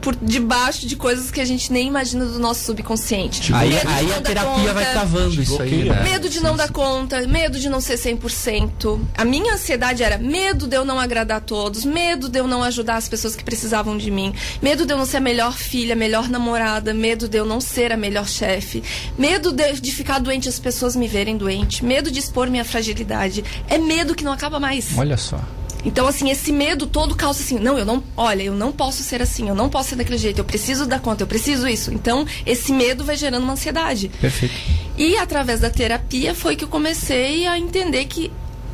por 0.00 0.16
debaixo 0.16 0.86
de 0.86 0.96
coisas 0.96 1.30
que 1.30 1.40
a 1.40 1.44
gente 1.44 1.72
nem 1.72 1.86
imagina 1.86 2.24
do 2.24 2.38
nosso 2.38 2.64
subconsciente. 2.64 3.40
Tipo, 3.40 3.56
aí 3.56 3.74
aí 3.84 4.12
a 4.12 4.20
terapia 4.20 4.54
conta, 4.54 4.74
vai 4.74 4.92
cavando 4.94 5.42
isso 5.42 5.60
aí, 5.60 5.84
né? 5.84 6.02
Medo 6.02 6.28
de 6.28 6.40
não 6.40 6.56
dar 6.56 6.70
conta, 6.70 7.20
medo 7.26 7.58
de 7.58 7.68
não 7.68 7.80
ser 7.80 7.98
100%. 7.98 9.00
A 9.16 9.24
minha 9.24 9.54
ansiedade 9.54 10.02
era 10.02 10.16
medo 10.18 10.66
de 10.66 10.76
eu 10.76 10.84
não 10.84 10.98
agradar 10.98 11.38
a 11.38 11.40
todos, 11.40 11.84
medo 11.84 12.28
de 12.28 12.38
eu 12.38 12.46
não 12.46 12.62
ajudar 12.62 12.96
as 12.96 13.08
pessoas 13.08 13.34
que 13.34 13.44
precisavam 13.44 13.96
de 13.98 14.10
mim, 14.10 14.32
medo 14.62 14.86
de 14.86 14.92
eu 14.92 14.98
não 14.98 15.06
ser 15.06 15.18
a 15.18 15.20
melhor 15.20 15.52
filha, 15.52 15.92
a 15.92 15.96
melhor 15.96 16.28
namorada, 16.28 16.94
medo 16.94 17.28
de 17.28 17.36
eu 17.36 17.44
não 17.44 17.60
ser 17.60 17.92
a 17.92 17.96
melhor 17.96 18.26
chefe, 18.26 18.82
medo 19.18 19.52
de, 19.52 19.80
de 19.80 19.92
ficar 19.92 20.20
doente 20.20 20.46
e 20.46 20.48
as 20.48 20.58
pessoas 20.58 20.94
me 20.94 21.08
verem 21.08 21.36
doente, 21.36 21.84
medo 21.84 22.10
de 22.10 22.18
expor 22.18 22.48
minha 22.48 22.64
fragilidade. 22.64 23.44
É 23.68 23.78
medo 23.78 24.14
que 24.14 24.24
não 24.24 24.32
acaba 24.32 24.60
mais. 24.60 24.96
Olha 24.96 25.16
só. 25.16 25.40
Então, 25.84 26.06
assim, 26.06 26.30
esse 26.30 26.52
medo 26.52 26.86
todo 26.86 27.14
causa 27.14 27.40
assim, 27.40 27.58
não, 27.58 27.78
eu 27.78 27.84
não, 27.84 28.02
olha, 28.16 28.42
eu 28.42 28.54
não 28.54 28.72
posso 28.72 29.02
ser 29.02 29.22
assim, 29.22 29.48
eu 29.48 29.54
não 29.54 29.68
posso 29.68 29.90
ser 29.90 29.96
daquele 29.96 30.18
jeito, 30.18 30.38
eu 30.38 30.44
preciso 30.44 30.86
dar 30.86 31.00
conta, 31.00 31.22
eu 31.22 31.26
preciso 31.26 31.68
isso. 31.68 31.92
Então, 31.92 32.26
esse 32.44 32.72
medo 32.72 33.04
vai 33.04 33.16
gerando 33.16 33.44
uma 33.44 33.52
ansiedade. 33.52 34.10
Perfeito. 34.20 34.54
E 34.96 35.16
através 35.16 35.60
da 35.60 35.70
terapia 35.70 36.34
foi 36.34 36.56
que 36.56 36.64
eu 36.64 36.68
comecei 36.68 37.46
a 37.46 37.58
entender 37.58 38.06
que 38.06 38.30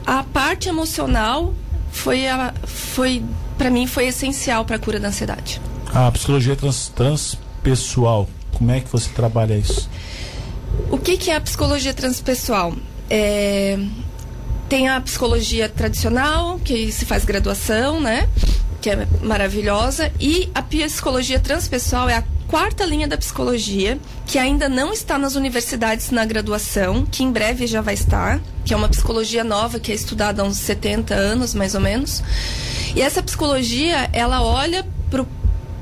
a 0.06 0.22
parte 0.22 0.68
emocional 0.68 1.54
foi, 1.92 2.26
a, 2.26 2.54
foi 2.64 3.22
para 3.58 3.70
mim, 3.70 3.86
foi 3.86 4.06
essencial 4.06 4.64
para 4.64 4.76
a 4.76 4.78
cura 4.78 4.98
da 4.98 5.08
ansiedade. 5.08 5.60
A 5.92 6.10
psicologia 6.10 6.56
trans, 6.56 6.88
transpessoal, 6.88 8.28
como 8.52 8.70
é 8.70 8.80
que 8.80 8.90
você 8.90 9.10
trabalha 9.10 9.54
isso? 9.54 9.88
O 10.90 10.98
que, 10.98 11.16
que 11.16 11.30
é 11.30 11.36
a 11.36 11.40
psicologia 11.40 11.94
transpessoal? 11.94 12.74
É, 13.08 13.78
tem 14.74 14.88
a 14.88 15.00
psicologia 15.00 15.68
tradicional, 15.68 16.58
que 16.58 16.90
se 16.90 17.04
faz 17.04 17.24
graduação, 17.24 18.00
né? 18.00 18.28
Que 18.80 18.90
é 18.90 19.06
maravilhosa. 19.22 20.10
E 20.18 20.50
a 20.52 20.60
psicologia 20.62 21.38
transpessoal 21.38 22.08
é 22.08 22.16
a 22.16 22.24
quarta 22.48 22.84
linha 22.84 23.06
da 23.06 23.16
psicologia, 23.16 24.00
que 24.26 24.36
ainda 24.36 24.68
não 24.68 24.92
está 24.92 25.16
nas 25.16 25.36
universidades 25.36 26.10
na 26.10 26.24
graduação, 26.24 27.06
que 27.06 27.22
em 27.22 27.30
breve 27.30 27.68
já 27.68 27.80
vai 27.80 27.94
estar, 27.94 28.40
que 28.64 28.74
é 28.74 28.76
uma 28.76 28.88
psicologia 28.88 29.44
nova 29.44 29.78
que 29.78 29.92
é 29.92 29.94
estudada 29.94 30.42
há 30.42 30.44
uns 30.44 30.56
70 30.56 31.14
anos, 31.14 31.54
mais 31.54 31.76
ou 31.76 31.80
menos. 31.80 32.20
E 32.96 33.00
essa 33.00 33.22
psicologia, 33.22 34.10
ela 34.12 34.42
olha 34.42 34.84
para 35.08 35.22
o 35.22 35.26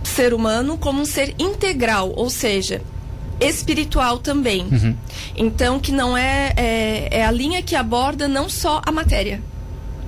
ser 0.04 0.34
humano 0.34 0.76
como 0.76 1.00
um 1.00 1.06
ser 1.06 1.34
integral, 1.38 2.12
ou 2.14 2.28
seja, 2.28 2.82
espiritual 3.48 4.18
também. 4.18 4.66
Então, 5.36 5.78
que 5.78 5.92
não 5.92 6.16
é, 6.16 6.52
é, 6.56 7.08
é 7.18 7.24
a 7.24 7.30
linha 7.30 7.62
que 7.62 7.74
aborda 7.74 8.28
não 8.28 8.48
só 8.48 8.80
a 8.84 8.92
matéria. 8.92 9.40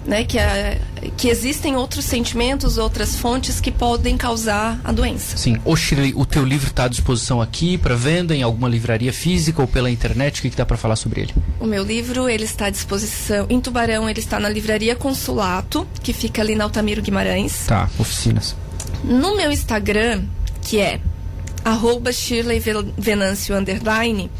Né, 0.06 0.22
que, 0.22 0.38
é, 0.38 0.78
que 1.16 1.30
existem 1.30 1.76
outros 1.76 2.04
sentimentos, 2.04 2.76
outras 2.76 3.16
fontes 3.16 3.58
que 3.58 3.70
podem 3.70 4.18
causar 4.18 4.78
a 4.84 4.92
doença. 4.92 5.34
Sim. 5.38 5.58
Ô 5.64 5.74
Shirley, 5.74 6.12
o 6.14 6.26
teu 6.26 6.44
livro 6.44 6.68
está 6.68 6.84
à 6.84 6.88
disposição 6.88 7.40
aqui 7.40 7.78
para 7.78 7.94
venda 7.96 8.36
em 8.36 8.42
alguma 8.42 8.68
livraria 8.68 9.14
física 9.14 9.62
ou 9.62 9.66
pela 9.66 9.90
internet? 9.90 10.40
O 10.40 10.42
que, 10.42 10.50
que 10.50 10.56
dá 10.58 10.66
para 10.66 10.76
falar 10.76 10.96
sobre 10.96 11.22
ele? 11.22 11.34
O 11.58 11.64
meu 11.64 11.82
livro 11.82 12.28
ele 12.28 12.44
está 12.44 12.66
à 12.66 12.70
disposição 12.70 13.46
em 13.48 13.58
Tubarão, 13.58 14.06
ele 14.06 14.20
está 14.20 14.38
na 14.38 14.50
livraria 14.50 14.94
Consulato, 14.94 15.88
que 16.02 16.12
fica 16.12 16.42
ali 16.42 16.54
na 16.54 16.64
Altamiro 16.64 17.00
Guimarães. 17.00 17.64
Tá, 17.66 17.88
oficinas. 17.98 18.54
No 19.02 19.34
meu 19.34 19.50
Instagram, 19.50 20.24
que 20.60 20.80
é 20.80 21.00
arroba 21.64 22.12
Shirley 22.12 22.62
Venâncio 22.98 23.56
underline, 23.56 24.30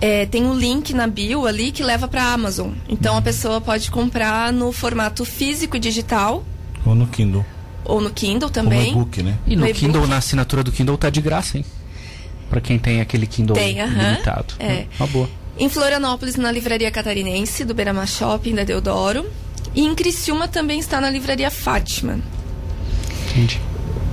é, 0.00 0.26
tem 0.26 0.44
um 0.46 0.54
link 0.54 0.94
na 0.94 1.06
bio 1.06 1.46
ali 1.46 1.70
que 1.72 1.82
leva 1.82 2.06
para 2.08 2.22
Amazon. 2.32 2.70
Então 2.88 3.16
a 3.16 3.22
pessoa 3.22 3.60
pode 3.60 3.90
comprar 3.90 4.52
no 4.52 4.72
formato 4.72 5.24
físico 5.24 5.76
e 5.76 5.80
digital 5.80 6.44
Ou 6.86 6.94
no 6.94 7.06
Kindle? 7.06 7.44
ou 7.84 8.00
no 8.00 8.10
Kindle 8.10 8.50
também. 8.50 8.90
e-book, 8.90 9.22
né? 9.22 9.36
E 9.46 9.56
no 9.56 9.66
No. 9.66 9.72
Kindle, 9.74 10.06
na 10.06 10.18
assinatura 10.18 10.62
do 10.62 10.70
Kindle 10.70 10.96
tá 10.98 11.10
de 11.10 11.20
graça, 11.20 11.56
hein? 11.58 11.64
Pra 12.50 12.60
quem 12.60 12.78
tem 12.78 13.00
aquele 13.00 13.26
Kindle 13.26 13.54
Tem, 13.56 13.80
aham. 13.80 14.10
limitado. 14.12 14.54
É. 14.58 14.86
Uma 14.98 15.06
boa. 15.08 15.28
Em 15.58 15.68
Florianópolis, 15.68 16.36
na 16.36 16.52
Livraria 16.52 16.90
Catarinense, 16.90 17.64
do 17.64 17.74
Beira-Mar 17.74 18.06
Shopping, 18.06 18.54
da 18.54 18.62
Deodoro. 18.64 19.26
E 19.74 19.84
em 19.84 19.94
Criciúma 19.94 20.46
também 20.48 20.78
está 20.78 21.00
na 21.00 21.10
Livraria 21.10 21.50
Fátima. 21.50 22.18
Entendi. 23.30 23.60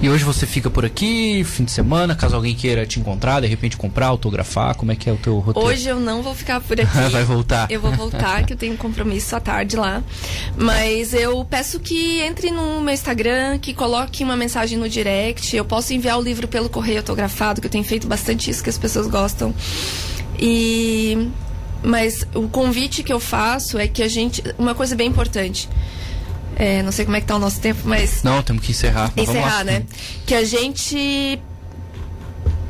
E 0.01 0.09
hoje 0.09 0.23
você 0.23 0.45
fica 0.45 0.69
por 0.69 0.85
aqui, 0.85 1.43
fim 1.43 1.63
de 1.63 1.71
semana, 1.71 2.15
caso 2.15 2.35
alguém 2.35 2.53
queira 2.53 2.85
te 2.85 2.99
encontrar, 2.99 3.39
de 3.39 3.47
repente 3.47 3.77
comprar, 3.77 4.07
autografar, 4.07 4.75
como 4.75 4.91
é 4.91 4.95
que 4.95 5.09
é 5.09 5.13
o 5.13 5.17
teu 5.17 5.39
roteiro? 5.39 5.67
Hoje 5.67 5.87
eu 5.87 5.99
não 5.99 6.21
vou 6.21 6.35
ficar 6.35 6.59
por 6.59 6.79
aqui. 6.79 6.97
Vai 7.09 7.23
voltar. 7.23 7.71
Eu 7.71 7.79
vou 7.79 7.91
voltar, 7.91 8.45
que 8.45 8.53
eu 8.53 8.57
tenho 8.57 8.73
um 8.73 8.77
compromisso 8.77 9.35
à 9.35 9.39
tarde 9.39 9.75
lá. 9.75 10.03
Mas 10.57 11.13
eu 11.13 11.43
peço 11.45 11.79
que 11.79 12.19
entre 12.19 12.51
no 12.51 12.81
meu 12.81 12.93
Instagram, 12.93 13.57
que 13.57 13.73
coloque 13.73 14.23
uma 14.23 14.35
mensagem 14.35 14.77
no 14.77 14.87
direct. 14.87 15.55
Eu 15.55 15.65
posso 15.65 15.93
enviar 15.93 16.19
o 16.19 16.21
livro 16.21 16.47
pelo 16.47 16.69
correio 16.69 16.99
autografado, 16.99 17.61
que 17.61 17.67
eu 17.67 17.71
tenho 17.71 17.83
feito 17.83 18.05
bastante 18.05 18.49
isso, 18.49 18.63
que 18.63 18.69
as 18.69 18.77
pessoas 18.77 19.07
gostam. 19.07 19.53
E. 20.37 21.29
Mas 21.83 22.27
o 22.33 22.47
convite 22.47 23.03
que 23.03 23.13
eu 23.13 23.19
faço 23.19 23.77
é 23.77 23.87
que 23.87 24.03
a 24.03 24.07
gente. 24.07 24.43
Uma 24.57 24.75
coisa 24.75 24.95
bem 24.95 25.07
importante. 25.07 25.69
É, 26.55 26.81
não 26.83 26.91
sei 26.91 27.03
como 27.05 27.17
é 27.17 27.21
que 27.21 27.27
tá 27.27 27.35
o 27.35 27.39
nosso 27.39 27.59
tempo, 27.59 27.81
mas 27.85 28.23
Não, 28.23 28.41
temos 28.41 28.63
que 28.63 28.71
encerrar. 28.71 29.11
encerrar, 29.17 29.63
né? 29.65 29.83
Que 30.25 30.33
a 30.33 30.43
gente 30.45 31.39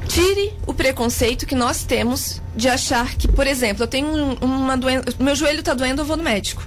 tire 0.08 0.54
o 0.66 0.74
preconceito 0.74 1.46
que 1.46 1.56
nós 1.56 1.84
temos 1.84 2.42
de 2.56 2.68
achar 2.70 3.16
que, 3.16 3.28
por 3.28 3.46
exemplo, 3.48 3.84
eu 3.84 3.88
tenho 3.88 4.08
um- 4.08 4.34
uma 4.42 4.78
doença, 4.78 5.04
meu 5.20 5.36
joelho 5.36 5.62
tá 5.62 5.74
doendo, 5.74 6.02
eu 6.02 6.06
vou 6.06 6.18
no 6.18 6.24
médico. 6.24 6.66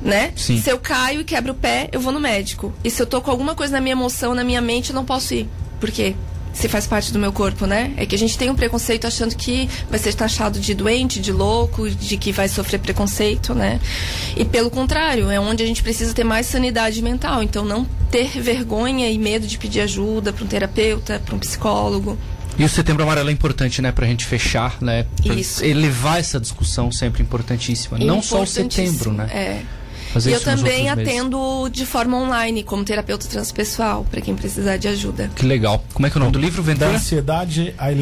Né? 0.00 0.32
Sim. 0.36 0.60
Se 0.60 0.68
eu 0.68 0.80
caio 0.80 1.20
e 1.20 1.24
quebro 1.24 1.52
o 1.52 1.54
pé, 1.54 1.88
eu 1.92 2.00
vou 2.00 2.12
no 2.12 2.18
médico. 2.18 2.72
E 2.82 2.90
se 2.90 3.00
eu 3.00 3.06
tô 3.06 3.20
com 3.20 3.30
alguma 3.30 3.54
coisa 3.54 3.72
na 3.74 3.80
minha 3.80 3.92
emoção, 3.92 4.34
na 4.34 4.42
minha 4.42 4.60
mente, 4.60 4.90
eu 4.90 4.96
não 4.96 5.04
posso 5.04 5.32
ir. 5.32 5.48
Por 5.78 5.92
quê? 5.92 6.16
Se 6.52 6.68
faz 6.68 6.86
parte 6.86 7.12
do 7.12 7.18
meu 7.18 7.32
corpo, 7.32 7.66
né? 7.66 7.92
É 7.96 8.04
que 8.04 8.14
a 8.14 8.18
gente 8.18 8.36
tem 8.36 8.50
um 8.50 8.54
preconceito 8.54 9.06
achando 9.06 9.34
que 9.34 9.68
vai 9.88 9.98
ser 9.98 10.14
taxado 10.14 10.60
de 10.60 10.74
doente, 10.74 11.20
de 11.20 11.32
louco, 11.32 11.88
de 11.90 12.16
que 12.16 12.30
vai 12.30 12.48
sofrer 12.48 12.78
preconceito, 12.78 13.54
né? 13.54 13.80
E 14.36 14.44
pelo 14.44 14.70
contrário, 14.70 15.30
é 15.30 15.40
onde 15.40 15.62
a 15.62 15.66
gente 15.66 15.82
precisa 15.82 16.12
ter 16.12 16.24
mais 16.24 16.46
sanidade 16.46 17.00
mental. 17.02 17.42
Então, 17.42 17.64
não 17.64 17.86
ter 18.10 18.28
vergonha 18.40 19.10
e 19.10 19.18
medo 19.18 19.46
de 19.46 19.56
pedir 19.56 19.80
ajuda 19.80 20.32
para 20.32 20.44
um 20.44 20.46
terapeuta, 20.46 21.20
para 21.24 21.34
um 21.34 21.38
psicólogo. 21.38 22.18
E 22.58 22.64
o 22.64 22.68
Setembro 22.68 23.02
Amarelo 23.02 23.30
é 23.30 23.32
importante, 23.32 23.80
né, 23.80 23.90
pra 23.90 24.06
gente 24.06 24.26
fechar, 24.26 24.76
né? 24.82 25.06
Pra 25.22 25.34
Isso. 25.34 25.64
elevar 25.64 26.20
essa 26.20 26.38
discussão 26.38 26.92
sempre 26.92 27.22
importantíssima. 27.22 27.98
Não 27.98 28.22
só 28.22 28.42
o 28.42 28.46
setembro, 28.46 29.12
né? 29.12 29.24
É. 29.32 29.62
Fazer 30.12 30.30
E 30.30 30.32
eu 30.34 30.40
também 30.40 30.88
outros 30.90 30.96
meses. 30.96 31.08
atendo 31.14 31.68
de 31.70 31.86
forma 31.86 32.16
online, 32.18 32.62
como 32.62 32.84
terapeuta 32.84 33.26
transpessoal, 33.28 34.04
para 34.10 34.20
quem 34.20 34.34
precisar 34.34 34.76
de 34.76 34.88
ajuda. 34.88 35.30
Que 35.34 35.46
legal. 35.46 35.84
Como 35.94 36.06
é 36.06 36.10
que 36.10 36.16
é 36.16 36.18
o 36.18 36.20
nome 36.20 36.32
do 36.32 36.38
livro, 36.38 36.62
Da 36.62 36.72
Ventura? 36.72 36.90
ansiedade 36.96 37.74
à 37.78 37.92